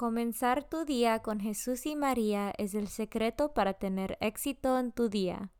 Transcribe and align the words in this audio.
Comenzar 0.00 0.64
tu 0.64 0.86
día 0.86 1.18
con 1.18 1.40
Jesús 1.40 1.84
y 1.84 1.94
María 1.94 2.54
es 2.56 2.74
el 2.74 2.88
secreto 2.88 3.52
para 3.52 3.74
tener 3.74 4.16
éxito 4.22 4.78
en 4.78 4.92
tu 4.92 5.10
día. 5.10 5.50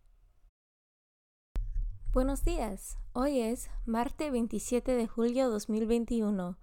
Buenos 2.14 2.42
días. 2.42 2.96
Hoy 3.12 3.38
es 3.38 3.68
martes 3.84 4.32
27 4.32 4.94
de 4.94 5.06
julio 5.06 5.50
2021. 5.50 6.56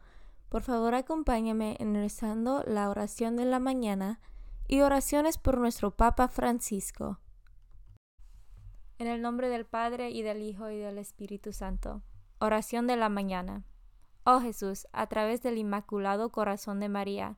Por 0.49 0.63
favor, 0.63 0.95
acompáñame 0.95 1.77
en 1.79 1.93
rezando 1.93 2.63
la 2.65 2.89
oración 2.89 3.35
de 3.35 3.45
la 3.45 3.59
mañana 3.59 4.21
y 4.67 4.81
oraciones 4.81 5.37
por 5.37 5.59
nuestro 5.59 5.91
Papa 5.91 6.29
Francisco. 6.29 7.19
En 8.97 9.05
el 9.05 9.21
nombre 9.21 9.49
del 9.49 9.67
Padre 9.67 10.09
y 10.09 10.23
del 10.23 10.41
Hijo 10.41 10.71
y 10.71 10.79
del 10.79 10.97
Espíritu 10.97 11.53
Santo. 11.53 12.01
Oración 12.39 12.87
de 12.87 12.97
la 12.97 13.09
mañana. 13.09 13.65
Oh 14.23 14.39
Jesús, 14.39 14.87
a 14.93 15.05
través 15.05 15.43
del 15.43 15.59
Inmaculado 15.59 16.31
Corazón 16.31 16.79
de 16.79 16.89
María, 16.89 17.37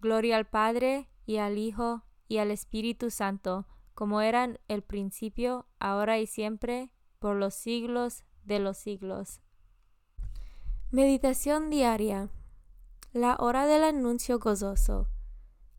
Gloria 0.00 0.36
al 0.36 0.46
Padre 0.46 1.08
y 1.26 1.36
al 1.36 1.58
Hijo 1.58 2.04
y 2.26 2.38
al 2.38 2.50
Espíritu 2.50 3.10
Santo, 3.10 3.66
como 3.94 4.22
eran 4.22 4.58
el 4.68 4.82
principio, 4.82 5.66
ahora 5.78 6.18
y 6.18 6.26
siempre, 6.26 6.90
por 7.18 7.36
los 7.36 7.54
siglos 7.54 8.24
de 8.44 8.60
los 8.60 8.78
siglos. 8.78 9.40
Meditación 10.90 11.68
diaria. 11.68 12.30
La 13.12 13.36
hora 13.38 13.66
del 13.66 13.84
anuncio 13.84 14.38
gozoso 14.38 15.08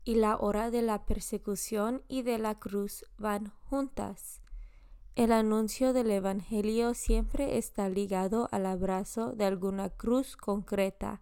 y 0.04 0.14
la 0.14 0.36
hora 0.36 0.70
de 0.70 0.82
la 0.82 1.04
persecución 1.04 2.02
y 2.06 2.22
de 2.22 2.38
la 2.38 2.58
cruz 2.58 3.04
van 3.18 3.52
juntas. 3.64 4.40
El 5.16 5.32
anuncio 5.32 5.92
del 5.92 6.10
Evangelio 6.10 6.94
siempre 6.94 7.58
está 7.58 7.88
ligado 7.88 8.48
al 8.52 8.66
abrazo 8.66 9.32
de 9.32 9.44
alguna 9.44 9.90
cruz 9.90 10.36
concreta 10.36 11.20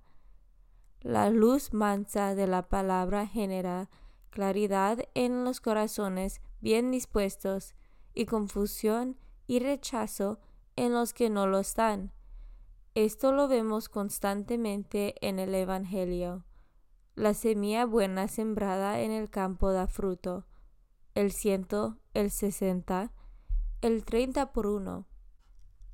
la 1.01 1.31
luz 1.31 1.73
mansa 1.73 2.35
de 2.35 2.47
la 2.47 2.69
palabra 2.69 3.27
genera 3.27 3.89
claridad 4.31 4.99
en 5.15 5.45
los 5.45 5.61
corazones 5.61 6.41
bien 6.61 6.91
dispuestos 6.91 7.75
y 8.15 8.27
confusión 8.27 9.17
y 9.47 9.61
rechazo 9.61 10.41
en 10.77 10.93
los 10.93 11.15
que 11.15 11.31
no 11.31 11.47
lo 11.47 11.59
están. 11.59 12.13
Esto 12.95 13.33
lo 13.33 13.49
vemos 13.49 13.89
constantemente 13.89 15.15
en 15.27 15.39
el 15.39 15.55
Evangelio. 15.55 16.45
La 17.15 17.35
semilla 17.35 17.87
buena 17.87 18.29
sembrada 18.29 19.01
en 19.01 19.11
el 19.11 19.31
campo 19.31 19.73
da 19.73 19.87
fruto, 19.87 20.47
el 21.15 21.33
ciento, 21.33 21.99
el 22.15 22.31
sesenta, 22.31 23.13
el 23.81 24.05
treinta 24.05 24.53
por 24.53 24.67
uno. 24.67 25.07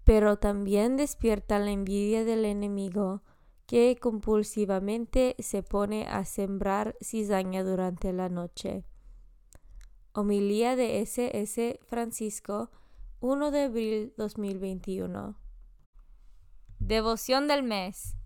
Pero 0.04 0.38
también 0.38 0.96
despierta 0.96 1.58
la 1.58 1.70
envidia 1.70 2.24
del 2.24 2.44
enemigo 2.44 3.22
que 3.66 3.96
compulsivamente 4.00 5.34
se 5.40 5.62
pone 5.62 6.06
a 6.06 6.24
sembrar 6.24 6.96
cizaña 7.00 7.64
durante 7.64 8.12
la 8.12 8.28
noche. 8.28 8.84
Homilía 10.12 10.76
de 10.76 11.00
S.S. 11.00 11.78
Francisco, 11.88 12.70
1 13.20 13.50
de 13.50 13.62
abril 13.64 14.14
2021. 14.16 15.36
Devoción 16.78 17.48
del 17.48 17.64
mes. 17.64 18.16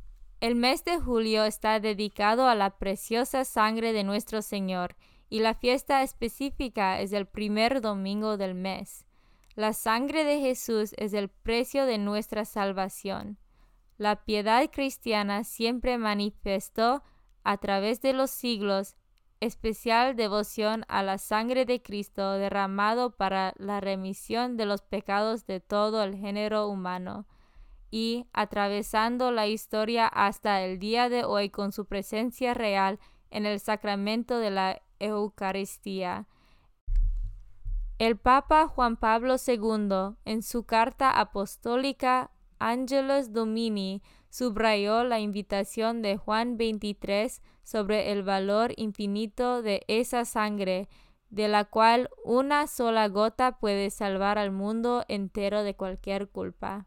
El 0.40 0.54
mes 0.54 0.84
de 0.84 1.00
julio 1.00 1.44
está 1.44 1.80
dedicado 1.80 2.46
a 2.46 2.54
la 2.54 2.78
preciosa 2.78 3.44
sangre 3.44 3.92
de 3.92 4.04
nuestro 4.04 4.42
Señor 4.42 4.96
y 5.28 5.40
la 5.40 5.54
fiesta 5.54 6.02
específica 6.02 7.00
es 7.00 7.12
el 7.12 7.26
primer 7.26 7.80
domingo 7.80 8.36
del 8.36 8.54
mes. 8.54 9.04
La 9.54 9.72
sangre 9.72 10.24
de 10.24 10.40
Jesús 10.40 10.94
es 10.96 11.12
el 11.12 11.28
precio 11.28 11.86
de 11.86 11.98
nuestra 11.98 12.44
salvación. 12.44 13.39
La 14.00 14.16
piedad 14.16 14.66
cristiana 14.72 15.44
siempre 15.44 15.98
manifestó 15.98 17.02
a 17.44 17.58
través 17.58 18.00
de 18.00 18.14
los 18.14 18.30
siglos 18.30 18.96
especial 19.40 20.16
devoción 20.16 20.86
a 20.88 21.02
la 21.02 21.18
sangre 21.18 21.66
de 21.66 21.82
Cristo 21.82 22.32
derramado 22.32 23.10
para 23.10 23.52
la 23.58 23.78
remisión 23.82 24.56
de 24.56 24.64
los 24.64 24.80
pecados 24.80 25.44
de 25.44 25.60
todo 25.60 26.02
el 26.02 26.16
género 26.16 26.66
humano 26.68 27.26
y 27.90 28.24
atravesando 28.32 29.32
la 29.32 29.48
historia 29.48 30.06
hasta 30.06 30.62
el 30.62 30.78
día 30.78 31.10
de 31.10 31.24
hoy 31.24 31.50
con 31.50 31.70
su 31.70 31.84
presencia 31.84 32.54
real 32.54 32.98
en 33.28 33.44
el 33.44 33.60
sacramento 33.60 34.38
de 34.38 34.50
la 34.50 34.80
Eucaristía. 34.98 36.26
El 37.98 38.16
Papa 38.16 38.66
Juan 38.66 38.96
Pablo 38.96 39.36
II, 39.46 40.16
en 40.24 40.42
su 40.42 40.64
carta 40.64 41.10
apostólica 41.20 42.30
Angelus 42.60 43.32
Domini 43.32 44.02
subrayó 44.28 45.02
la 45.02 45.18
invitación 45.18 46.02
de 46.02 46.18
Juan 46.18 46.58
23 46.58 47.42
sobre 47.64 48.12
el 48.12 48.22
valor 48.22 48.72
infinito 48.76 49.62
de 49.62 49.82
esa 49.88 50.24
sangre, 50.24 50.88
de 51.30 51.48
la 51.48 51.64
cual 51.64 52.10
una 52.22 52.66
sola 52.66 53.08
gota 53.08 53.58
puede 53.58 53.90
salvar 53.90 54.38
al 54.38 54.52
mundo 54.52 55.04
entero 55.08 55.62
de 55.62 55.74
cualquier 55.74 56.28
culpa. 56.28 56.86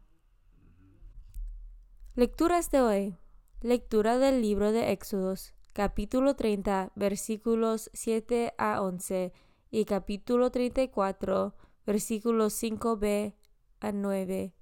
Lecturas 2.14 2.70
de 2.70 2.80
hoy. 2.80 3.16
Lectura 3.60 4.18
del 4.18 4.42
libro 4.42 4.70
de 4.70 4.92
Éxodos, 4.92 5.54
capítulo 5.72 6.36
30, 6.36 6.92
versículos 6.94 7.90
7 7.94 8.54
a 8.58 8.80
11 8.80 9.32
y 9.70 9.84
capítulo 9.86 10.50
34, 10.50 11.54
versículos 11.86 12.62
5b 12.62 13.34
a 13.80 13.92
9. 13.92 14.54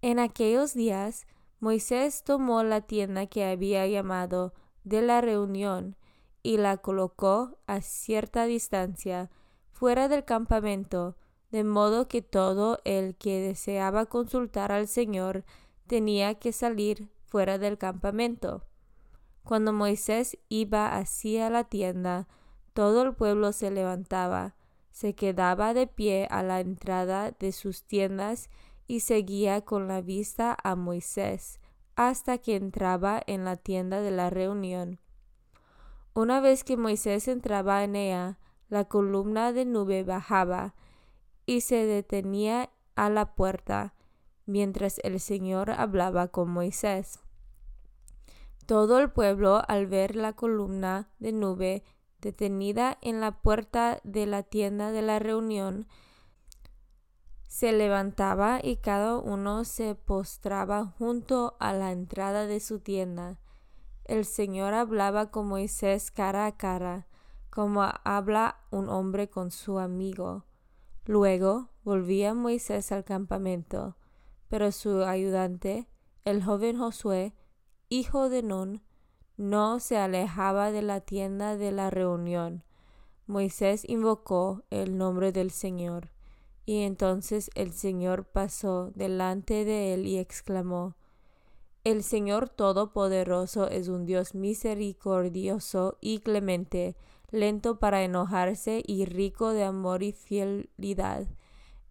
En 0.00 0.20
aquellos 0.20 0.74
días, 0.74 1.26
Moisés 1.58 2.22
tomó 2.22 2.62
la 2.62 2.82
tienda 2.82 3.26
que 3.26 3.44
había 3.44 3.86
llamado 3.88 4.54
de 4.84 5.02
la 5.02 5.20
reunión 5.20 5.96
y 6.42 6.56
la 6.56 6.76
colocó 6.76 7.58
a 7.66 7.80
cierta 7.80 8.44
distancia 8.44 9.28
fuera 9.72 10.06
del 10.08 10.24
campamento, 10.24 11.16
de 11.50 11.64
modo 11.64 12.06
que 12.06 12.22
todo 12.22 12.78
el 12.84 13.16
que 13.16 13.40
deseaba 13.40 14.06
consultar 14.06 14.70
al 14.70 14.86
Señor 14.86 15.44
tenía 15.86 16.34
que 16.34 16.52
salir 16.52 17.08
fuera 17.26 17.58
del 17.58 17.76
campamento. 17.76 18.64
Cuando 19.42 19.72
Moisés 19.72 20.38
iba 20.48 20.96
hacia 20.96 21.50
la 21.50 21.64
tienda, 21.64 22.28
todo 22.72 23.02
el 23.02 23.14
pueblo 23.14 23.52
se 23.52 23.70
levantaba, 23.70 24.54
se 24.90 25.14
quedaba 25.14 25.74
de 25.74 25.86
pie 25.86 26.28
a 26.30 26.42
la 26.42 26.60
entrada 26.60 27.32
de 27.32 27.50
sus 27.52 27.82
tiendas 27.84 28.50
y 28.88 29.00
seguía 29.00 29.60
con 29.60 29.86
la 29.86 30.00
vista 30.00 30.56
a 30.64 30.74
Moisés 30.74 31.60
hasta 31.94 32.38
que 32.38 32.56
entraba 32.56 33.22
en 33.26 33.44
la 33.44 33.56
tienda 33.56 34.00
de 34.00 34.10
la 34.10 34.30
reunión. 34.30 34.98
Una 36.14 36.40
vez 36.40 36.64
que 36.64 36.76
Moisés 36.76 37.28
entraba 37.28 37.84
en 37.84 37.94
ella, 37.94 38.38
la 38.68 38.86
columna 38.86 39.52
de 39.52 39.64
nube 39.64 40.02
bajaba 40.02 40.74
y 41.46 41.60
se 41.60 41.86
detenía 41.86 42.70
a 42.96 43.10
la 43.10 43.34
puerta 43.34 43.94
mientras 44.46 44.98
el 45.04 45.20
Señor 45.20 45.70
hablaba 45.70 46.28
con 46.28 46.50
Moisés. 46.50 47.20
Todo 48.66 48.98
el 48.98 49.10
pueblo, 49.10 49.62
al 49.68 49.86
ver 49.86 50.16
la 50.16 50.32
columna 50.32 51.10
de 51.18 51.32
nube 51.32 51.84
detenida 52.20 52.98
en 53.00 53.20
la 53.20 53.40
puerta 53.42 54.00
de 54.04 54.26
la 54.26 54.42
tienda 54.42 54.90
de 54.92 55.02
la 55.02 55.18
reunión, 55.18 55.86
se 57.48 57.72
levantaba 57.72 58.60
y 58.62 58.76
cada 58.76 59.16
uno 59.16 59.64
se 59.64 59.94
postraba 59.94 60.84
junto 60.98 61.56
a 61.58 61.72
la 61.72 61.90
entrada 61.92 62.46
de 62.46 62.60
su 62.60 62.78
tienda. 62.78 63.40
El 64.04 64.26
Señor 64.26 64.74
hablaba 64.74 65.30
con 65.30 65.48
Moisés 65.48 66.10
cara 66.10 66.46
a 66.46 66.56
cara, 66.56 67.08
como 67.50 67.82
habla 68.04 68.60
un 68.70 68.90
hombre 68.90 69.30
con 69.30 69.50
su 69.50 69.78
amigo. 69.78 70.44
Luego 71.06 71.70
volvía 71.84 72.34
Moisés 72.34 72.92
al 72.92 73.04
campamento, 73.04 73.96
pero 74.48 74.70
su 74.70 75.02
ayudante, 75.02 75.88
el 76.26 76.44
joven 76.44 76.78
Josué, 76.78 77.34
hijo 77.88 78.28
de 78.28 78.42
Nun, 78.42 78.82
no 79.38 79.80
se 79.80 79.96
alejaba 79.96 80.70
de 80.70 80.82
la 80.82 81.00
tienda 81.00 81.56
de 81.56 81.72
la 81.72 81.88
reunión. 81.88 82.62
Moisés 83.26 83.88
invocó 83.88 84.64
el 84.68 84.98
nombre 84.98 85.32
del 85.32 85.50
Señor. 85.50 86.10
Y 86.68 86.82
entonces 86.82 87.50
el 87.54 87.72
Señor 87.72 88.26
pasó 88.26 88.90
delante 88.94 89.64
de 89.64 89.94
él 89.94 90.06
y 90.06 90.18
exclamó, 90.18 90.96
El 91.82 92.02
Señor 92.02 92.50
Todopoderoso 92.50 93.70
es 93.70 93.88
un 93.88 94.04
Dios 94.04 94.34
misericordioso 94.34 95.96
y 96.02 96.18
clemente, 96.18 96.94
lento 97.30 97.78
para 97.78 98.02
enojarse 98.02 98.82
y 98.86 99.06
rico 99.06 99.52
de 99.52 99.64
amor 99.64 100.02
y 100.02 100.12
fidelidad. 100.12 101.26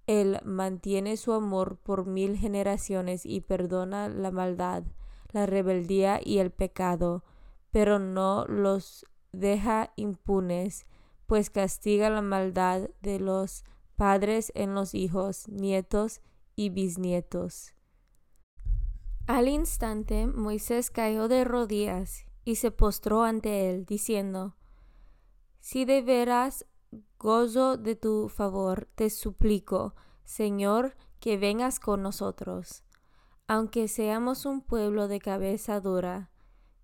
Él 0.06 0.40
mantiene 0.46 1.18
su 1.18 1.34
amor 1.34 1.80
por 1.82 2.06
mil 2.06 2.38
generaciones 2.38 3.26
y 3.26 3.42
perdona 3.42 4.10
la 4.10 4.30
maldad, 4.30 4.84
la 5.32 5.48
rebeldía 5.48 6.20
y 6.24 6.38
el 6.38 6.52
pecado, 6.52 7.24
pero 7.72 7.98
no 7.98 8.46
los 8.46 9.08
deja 9.32 9.92
impunes, 9.96 10.86
pues 11.26 11.50
castiga 11.50 12.12
la 12.12 12.22
maldad 12.22 12.92
de 13.02 13.20
los 13.20 13.64
padres 13.98 14.52
en 14.56 14.76
los 14.76 14.94
hijos, 14.94 15.50
nietos 15.50 16.22
y 16.56 16.70
bisnietos. 16.70 17.74
Al 19.26 19.50
instante 19.50 20.28
Moisés 20.28 20.90
cayó 20.90 21.28
de 21.28 21.44
rodillas 21.44 22.26
y 22.46 22.56
se 22.56 22.72
postró 22.72 23.24
ante 23.24 23.70
él, 23.70 23.86
diciendo, 23.86 24.56
Si 25.60 25.84
de 25.84 26.02
veras 26.02 26.66
gozo 27.20 27.76
de 27.76 27.96
tu 27.96 28.30
favor, 28.30 28.88
te 28.96 29.10
suplico, 29.10 29.96
Señor, 30.24 30.96
que 31.20 31.38
vengas 31.38 31.80
con 31.80 32.04
nosotros. 32.04 32.84
Aunque 33.48 33.88
seamos 33.88 34.46
un 34.46 34.62
pueblo 34.62 35.08
de 35.08 35.20
cabeza 35.20 35.82
dura, 35.82 36.30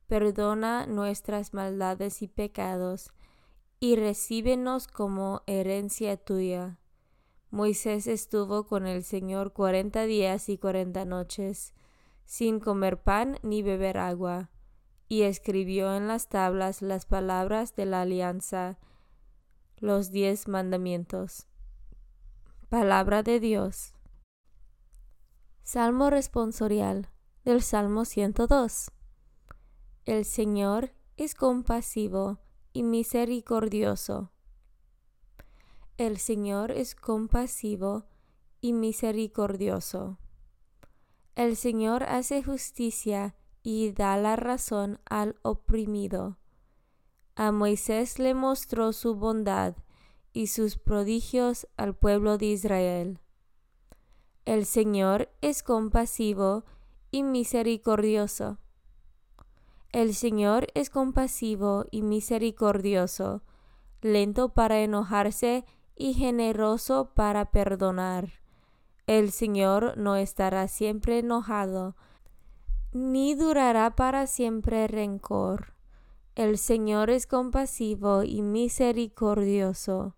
perdona 0.07 0.87
nuestras 0.87 1.53
maldades 1.53 2.21
y 2.23 2.27
pecados, 2.27 3.11
y 3.79 3.95
recíbenos 3.97 4.87
como 4.87 5.43
herencia 5.45 6.17
tuya 6.17 6.79
Moisés 7.53 8.07
estuvo 8.07 8.65
con 8.65 8.87
el 8.87 9.03
Señor 9.03 9.53
cuarenta 9.53 10.05
días 10.05 10.49
y 10.49 10.57
cuarenta 10.57 11.05
noches, 11.05 11.75
sin 12.25 12.59
comer 12.59 13.03
pan 13.03 13.37
ni 13.43 13.61
beber 13.61 13.99
agua, 13.99 14.49
y 15.07 15.21
escribió 15.21 15.95
en 15.95 16.07
las 16.07 16.29
tablas 16.29 16.81
las 16.81 17.05
palabras 17.05 17.75
de 17.75 17.85
la 17.85 18.01
alianza, 18.01 18.79
los 19.77 20.09
diez 20.09 20.47
mandamientos. 20.47 21.45
Palabra 22.69 23.21
de 23.21 23.39
Dios. 23.39 23.93
Salmo 25.61 26.09
responsorial 26.09 27.11
del 27.45 27.61
Salmo 27.61 28.05
102. 28.05 28.89
El 30.05 30.25
Señor 30.25 30.95
es 31.17 31.35
compasivo 31.35 32.39
y 32.73 32.81
misericordioso 32.81 34.32
el 35.97 36.17
Señor 36.17 36.71
es 36.71 36.95
compasivo 36.95 38.05
y 38.61 38.73
misericordioso. 38.73 40.17
El 41.35 41.55
Señor 41.55 42.03
hace 42.03 42.41
justicia 42.41 43.35
y 43.61 43.91
da 43.91 44.17
la 44.17 44.35
razón 44.35 44.99
al 45.05 45.35
oprimido. 45.41 46.37
A 47.35 47.51
Moisés 47.51 48.19
le 48.19 48.33
mostró 48.33 48.93
su 48.93 49.15
bondad 49.15 49.75
y 50.33 50.47
sus 50.47 50.77
prodigios 50.77 51.67
al 51.77 51.95
pueblo 51.95 52.37
de 52.37 52.47
Israel. 52.47 53.19
El 54.45 54.65
Señor 54.65 55.29
es 55.41 55.63
compasivo 55.63 56.65
y 57.11 57.23
misericordioso. 57.23 58.57
El 59.91 60.15
Señor 60.15 60.67
es 60.73 60.89
compasivo 60.89 61.85
y 61.91 62.01
misericordioso, 62.01 63.43
lento 64.01 64.49
para 64.49 64.81
enojarse 64.81 65.65
y 66.03 66.13
generoso 66.15 67.13
para 67.13 67.45
perdonar. 67.45 68.41
El 69.07 69.31
Señor 69.31 69.97
no 69.97 70.17
estará 70.17 70.67
siempre 70.67 71.19
enojado, 71.19 71.95
ni 72.91 73.35
durará 73.35 73.95
para 73.95 74.27
siempre 74.27 74.85
rencor. 74.89 75.75
El 76.35 76.57
Señor 76.57 77.09
es 77.09 77.25
compasivo 77.25 78.23
y 78.23 78.41
misericordioso. 78.41 80.17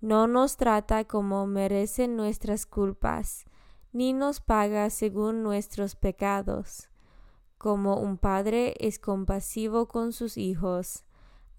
No 0.00 0.26
nos 0.26 0.56
trata 0.56 1.04
como 1.04 1.46
merecen 1.46 2.16
nuestras 2.16 2.66
culpas, 2.66 3.44
ni 3.92 4.12
nos 4.12 4.40
paga 4.40 4.90
según 4.90 5.44
nuestros 5.44 5.94
pecados. 5.94 6.88
Como 7.56 7.98
un 7.98 8.18
padre 8.18 8.74
es 8.80 8.98
compasivo 8.98 9.86
con 9.86 10.12
sus 10.12 10.36
hijos, 10.36 11.04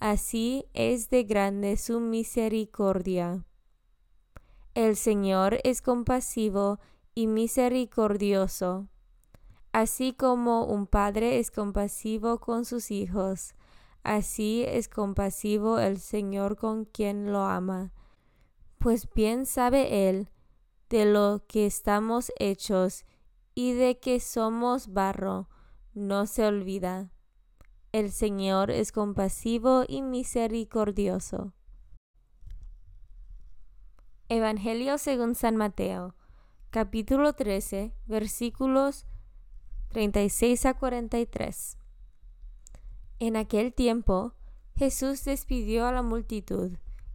así 0.03 0.65
es 0.73 1.09
de 1.09 1.23
grande 1.23 1.77
su 1.77 2.01
misericordia. 2.01 3.45
El 4.75 4.97
Señor 4.97 5.59
es 5.63 5.81
compasivo 5.81 6.77
y 7.15 7.27
misericordioso, 7.27 8.89
así 9.71 10.11
como 10.11 10.65
un 10.65 10.87
padre 10.87 11.39
es 11.39 11.51
compasivo 11.51 12.41
con 12.41 12.65
sus 12.65 12.91
hijos, 12.91 13.55
así 14.03 14.65
es 14.67 14.89
compasivo 14.89 15.79
el 15.79 16.01
Señor 16.01 16.57
con 16.57 16.83
quien 16.83 17.31
lo 17.31 17.43
ama. 17.43 17.93
Pues 18.79 19.07
bien 19.13 19.45
sabe 19.45 20.09
Él 20.09 20.27
de 20.89 21.05
lo 21.05 21.45
que 21.47 21.65
estamos 21.65 22.29
hechos 22.39 23.05
y 23.55 23.71
de 23.71 24.01
que 24.01 24.19
somos 24.19 24.91
barro, 24.91 25.47
no 25.93 26.25
se 26.25 26.45
olvida. 26.45 27.12
El 27.93 28.11
Señor 28.11 28.71
es 28.71 28.91
compasivo 28.91 29.83
y 29.87 30.01
misericordioso. 30.01 31.53
Evangelio 34.29 34.97
según 34.97 35.35
San 35.35 35.57
Mateo, 35.57 36.15
capítulo 36.71 37.33
13, 37.33 37.93
versículos 38.07 39.05
36 39.89 40.65
a 40.65 40.73
43. 40.73 41.77
En 43.19 43.35
aquel 43.35 43.75
tiempo, 43.75 44.33
Jesús 44.75 45.23
despidió 45.23 45.85
a 45.85 45.91
la 45.91 46.01
multitud 46.01 46.71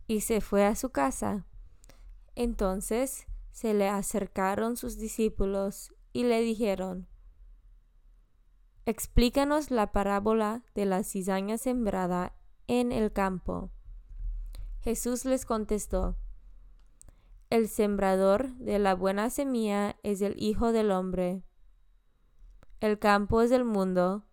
y 0.06 0.20
se 0.20 0.40
fue 0.40 0.64
a 0.64 0.76
su 0.76 0.90
casa. 0.90 1.44
Entonces 2.36 3.26
se 3.50 3.74
le 3.74 3.88
acercaron 3.88 4.76
sus 4.76 4.96
discípulos 4.96 5.92
y 6.12 6.22
le 6.22 6.40
dijeron, 6.40 7.08
Explícanos 8.88 9.70
la 9.70 9.92
parábola 9.92 10.62
de 10.74 10.86
la 10.86 11.02
cizaña 11.02 11.58
sembrada 11.58 12.32
en 12.68 12.90
el 12.90 13.12
campo. 13.12 13.70
Jesús 14.80 15.26
les 15.26 15.44
contestó, 15.44 16.16
El 17.50 17.68
sembrador 17.68 18.54
de 18.54 18.78
la 18.78 18.94
buena 18.94 19.28
semilla 19.28 19.96
es 20.04 20.22
el 20.22 20.42
Hijo 20.42 20.72
del 20.72 20.90
Hombre. 20.90 21.42
El 22.80 22.98
campo 22.98 23.42
es 23.42 23.50
el 23.50 23.66
mundo. 23.66 24.24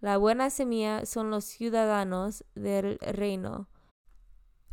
La 0.00 0.18
buena 0.18 0.50
semilla 0.50 1.06
son 1.06 1.30
los 1.30 1.46
ciudadanos 1.46 2.44
del 2.54 2.98
reino. 2.98 3.70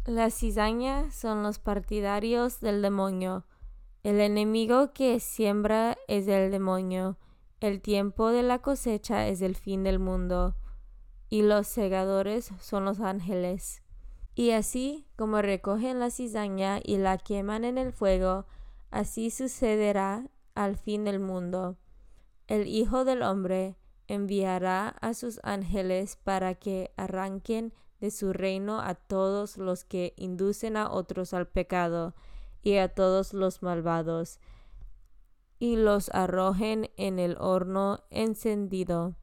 La 0.06 0.32
cizaña 0.32 1.12
son 1.12 1.44
los 1.44 1.60
partidarios 1.60 2.60
del 2.60 2.82
demonio. 2.82 3.46
El 4.04 4.20
enemigo 4.20 4.92
que 4.92 5.22
siembra 5.22 5.98
es 6.10 6.28
el 6.28 6.52
demonio. 6.52 7.18
El 7.64 7.80
tiempo 7.80 8.28
de 8.28 8.44
la 8.44 8.60
cosecha 8.60 9.26
es 9.30 9.42
el 9.42 9.56
fin 9.56 9.86
del 9.86 9.98
mundo. 9.98 10.58
Y 11.30 11.44
los 11.44 11.66
segadores 11.66 12.52
son 12.60 12.84
los 12.84 13.00
ángeles. 13.00 13.82
Y 14.36 14.52
así 14.52 15.08
como 15.16 15.42
recogen 15.42 15.98
la 15.98 16.10
cizaña 16.10 16.82
y 16.84 16.98
la 16.98 17.18
queman 17.18 17.64
en 17.64 17.78
el 17.78 17.94
fuego, 17.94 18.48
así 18.92 19.30
sucederá 19.30 20.28
al 20.56 20.76
fin 20.76 21.06
del 21.06 21.22
mundo. 21.22 21.78
El 22.48 22.68
Hijo 22.68 23.06
del 23.06 23.22
Hombre 23.22 23.78
enviará 24.10 24.90
a 25.00 25.14
sus 25.14 25.40
ángeles 25.44 26.18
para 26.18 26.56
que 26.56 26.92
arranquen 26.98 27.74
de 28.02 28.12
su 28.12 28.34
reino 28.34 28.82
a 28.82 28.96
todos 28.96 29.56
los 29.58 29.86
que 29.86 30.14
inducen 30.18 30.76
a 30.76 30.92
otros 30.92 31.34
al 31.34 31.48
pecado 31.48 32.14
y 32.62 32.76
a 32.76 32.90
todos 32.90 33.34
los 33.34 33.64
malvados, 33.64 34.42
y 35.60 35.76
los 35.76 36.10
arrojen 36.10 36.90
en 36.98 37.20
el 37.20 37.38
horno 37.40 38.04
encendido. 38.10 39.16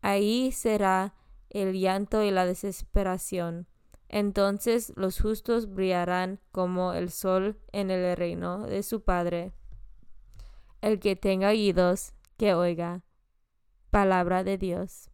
Ahí 0.00 0.52
será 0.52 1.14
el 1.50 1.72
llanto 1.78 2.22
y 2.22 2.30
la 2.30 2.46
desesperación. 2.46 3.66
Entonces 4.08 4.92
los 4.96 5.20
justos 5.20 5.72
brillarán 5.72 6.40
como 6.52 6.94
el 6.94 7.10
sol 7.10 7.60
en 7.72 7.90
el 7.90 8.16
reino 8.16 8.66
de 8.66 8.82
su 8.82 9.02
Padre. 9.02 9.52
El 10.80 11.00
que 11.00 11.16
tenga 11.16 11.48
oídos, 11.48 12.14
que 12.36 12.54
oiga. 12.54 13.02
Palabra 13.90 14.44
de 14.44 14.58
Dios. 14.58 15.10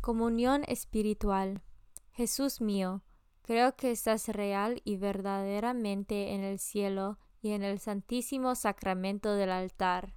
Comunión 0.00 0.64
espiritual. 0.68 1.62
Jesús 2.10 2.60
mío, 2.60 3.02
creo 3.42 3.74
que 3.76 3.90
estás 3.90 4.28
real 4.28 4.82
y 4.84 4.96
verdaderamente 4.96 6.34
en 6.34 6.42
el 6.42 6.58
cielo 6.58 7.18
y 7.42 7.50
en 7.50 7.62
el 7.62 7.78
santísimo 7.80 8.54
sacramento 8.54 9.34
del 9.34 9.50
altar. 9.50 10.14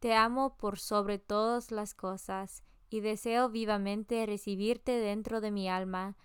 Te 0.00 0.14
amo 0.14 0.56
por 0.56 0.78
sobre 0.78 1.18
todas 1.18 1.70
las 1.70 1.94
cosas 1.94 2.64
y 2.88 3.00
deseo 3.00 3.50
vivamente 3.50 4.26
recibirte 4.26 4.92
dentro 4.92 5.40
de 5.40 5.52
mi 5.52 5.68
alma 5.68 6.16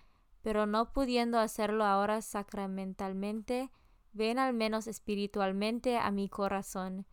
pero 0.46 0.64
no 0.64 0.92
pudiendo 0.92 1.40
hacerlo 1.40 1.84
ahora 1.84 2.22
sacramentalmente, 2.22 3.72
ven 4.12 4.38
al 4.38 4.54
menos 4.54 4.86
espiritualmente 4.86 5.98
a 5.98 6.12
mi 6.12 6.28
corazón. 6.28 7.04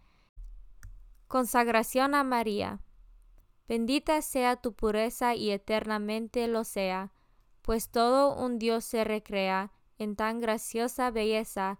Consagración 1.27 2.13
a 2.13 2.24
María. 2.24 2.79
Bendita 3.67 4.22
sea 4.22 4.57
tu 4.57 4.74
pureza 4.74 5.33
y 5.33 5.50
eternamente 5.50 6.48
lo 6.48 6.63
sea, 6.63 7.12
pues 7.63 7.89
todo 7.89 8.36
un 8.36 8.60
Dios 8.60 8.86
se 8.86 9.03
recrea 9.03 9.72
en 9.98 10.15
tan 10.15 10.39
graciosa 10.39 11.10
belleza. 11.10 11.79